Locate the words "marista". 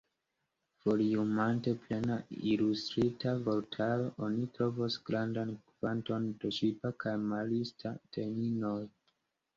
7.35-7.97